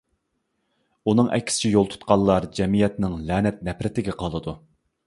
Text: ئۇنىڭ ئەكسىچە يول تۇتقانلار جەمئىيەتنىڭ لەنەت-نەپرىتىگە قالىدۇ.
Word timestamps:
ئۇنىڭ 1.11 1.29
ئەكسىچە 1.37 1.71
يول 1.75 1.91
تۇتقانلار 1.93 2.49
جەمئىيەتنىڭ 2.61 3.21
لەنەت-نەپرىتىگە 3.31 4.23
قالىدۇ. 4.25 4.61